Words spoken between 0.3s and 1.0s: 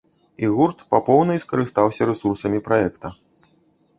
І гурт па